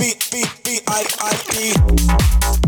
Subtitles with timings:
[0.00, 2.59] Beat, beat, beat, I, I, beat.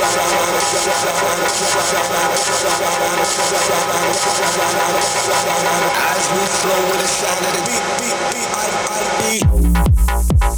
[0.00, 0.08] As
[6.32, 9.02] we flow with the sound of the beat, beat, beat, I, I,
[10.40, 10.49] beat.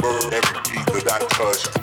[0.00, 1.79] burn every beat that I touch.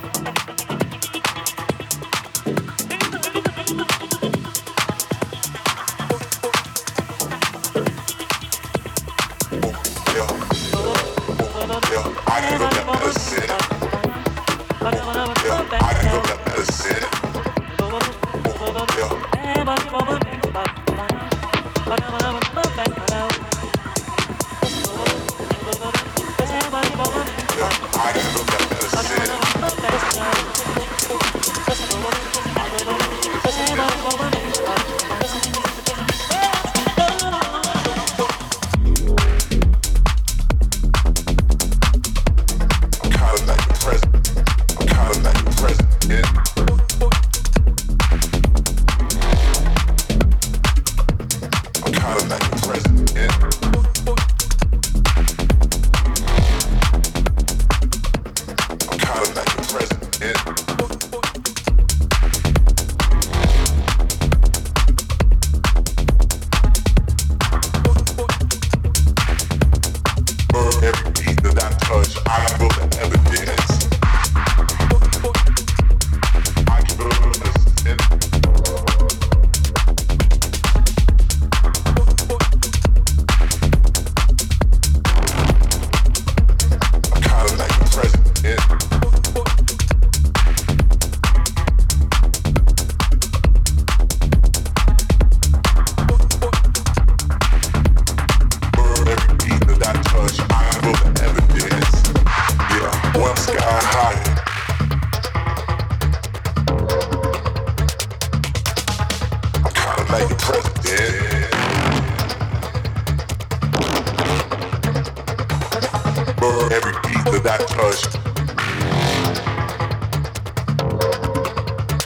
[117.44, 118.04] that crush.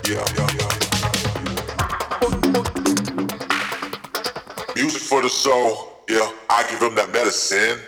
[0.08, 0.70] Yeah, yeah, yeah.
[4.76, 6.04] Music for the soul.
[6.10, 7.80] Yeah, I give him that medicine.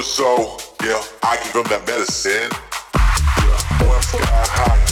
[0.00, 2.50] or so, yeah, I give him that medicine.
[2.94, 4.89] Yeah, one sky high.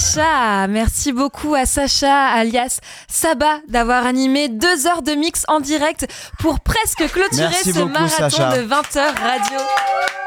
[0.00, 0.66] Sacha.
[0.66, 6.06] Merci beaucoup à Sacha, alias Saba, d'avoir animé deux heures de mix en direct
[6.38, 9.58] pour presque clôturer ce marathon de 20 heures radio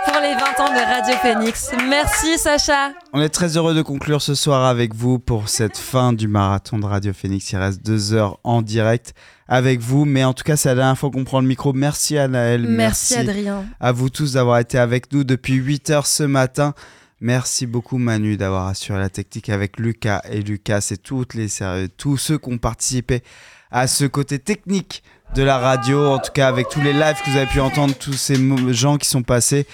[0.06, 1.72] pour les 20 ans de Radio Phoenix.
[1.90, 2.92] Merci Sacha.
[3.14, 6.78] On est très heureux de conclure ce soir avec vous pour cette fin du marathon
[6.78, 7.52] de Radio Phoenix.
[7.52, 9.16] Il reste deux heures en direct
[9.48, 11.74] avec vous, mais en tout cas c'est la dernière fois qu'on prend le micro.
[11.74, 12.68] Merci à Naël.
[12.68, 13.66] Merci, Adrien.
[13.80, 16.76] À vous tous d'avoir été avec nous depuis 8 heures ce matin.
[17.24, 21.48] Merci beaucoup Manu d'avoir assuré la technique avec Lucas et Lucas et toutes les
[21.96, 23.24] tous ceux qui ont participé
[23.72, 25.04] à ce côté technique
[25.34, 27.96] de la radio, en tout cas avec tous les lives que vous avez pu entendre,
[27.96, 28.36] tous ces
[28.74, 29.66] gens qui sont passés.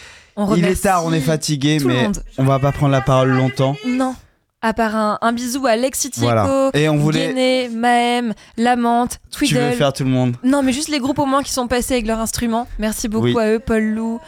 [0.56, 3.76] Il est tard, on est fatigué, mais on va pas prendre la parole longtemps.
[3.84, 4.16] Non.
[4.62, 6.70] À part un, bisou à Lexi voilà.
[6.76, 7.30] Et on voulait.
[7.30, 9.56] Guéné, Maëm, Lamante, Twiddle.
[9.56, 10.36] Tu veux faire tout le monde?
[10.44, 12.68] Non, mais juste les groupes au moins qui sont passés avec leurs instruments.
[12.78, 14.20] Merci beaucoup à eux, Paul Lou,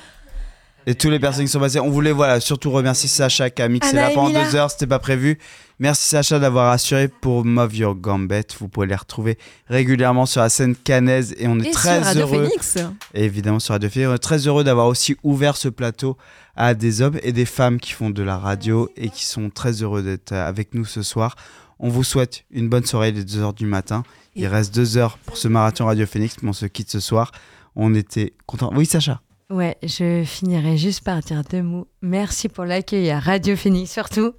[0.87, 1.79] et tous les personnes qui sont passées.
[1.79, 4.99] On voulait voilà, surtout remercier Sacha qui a mixé là pendant deux heures, c'était pas
[4.99, 5.37] prévu.
[5.79, 8.43] Merci Sacha d'avoir assuré pour Move Your Gambit.
[8.59, 12.21] Vous pouvez les retrouver régulièrement sur la scène canaise et on est très sur Radio
[12.21, 12.45] heureux.
[12.45, 12.77] Phoenix.
[13.15, 14.09] Et évidemment sur Radio Phoenix.
[14.11, 16.17] On est très heureux d'avoir aussi ouvert ce plateau
[16.55, 19.81] à des hommes et des femmes qui font de la radio et qui sont très
[19.81, 21.35] heureux d'être avec nous ce soir.
[21.79, 24.03] On vous souhaite une bonne soirée les 2 heures du matin.
[24.35, 27.31] Il reste deux heures pour ce marathon Radio Phoenix, mais on se quitte ce soir.
[27.75, 28.71] On était contents.
[28.75, 29.19] Oui, Sacha.
[29.51, 31.87] Ouais, je finirai juste par dire deux mots.
[32.01, 34.33] Merci pour l'accueil à Radio Phoenix surtout.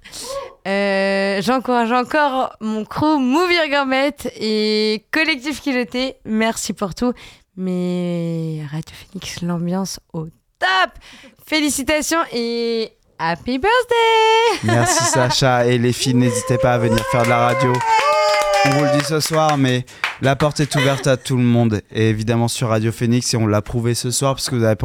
[0.67, 3.85] Euh, j'encourage encore mon crew Move Your
[4.39, 6.15] et Collectif Kiloté.
[6.25, 7.13] Merci pour tout.
[7.55, 10.25] Mais Radio Phoenix, l'ambiance au
[10.57, 10.91] top.
[11.45, 14.59] Félicitations et happy birthday.
[14.63, 17.73] Merci Sacha et les filles, n'hésitez pas à venir faire de la radio.
[18.65, 19.85] On vous le dit ce soir, mais
[20.21, 21.81] la porte est ouverte à tout le monde.
[21.91, 24.77] Et évidemment sur Radio Phoenix, et on l'a prouvé ce soir, parce que vous avez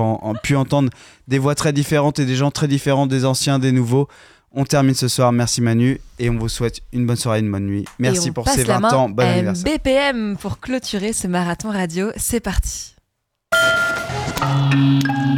[0.42, 0.90] pu entendre
[1.28, 4.08] des voix très différentes et des gens très différents, des anciens, des nouveaux.
[4.52, 5.30] On termine ce soir.
[5.30, 6.00] Merci Manu.
[6.18, 7.84] Et on vous souhaite une bonne soirée, une bonne nuit.
[7.98, 9.08] Merci pour ces 20 ans.
[9.08, 9.64] Bon anniversaire.
[9.64, 12.10] BPM pour clôturer ce marathon radio.
[12.16, 12.94] C'est parti.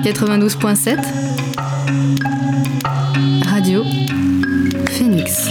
[0.02, 0.98] 92.7
[3.46, 3.84] Radio
[4.90, 5.48] Phoenix.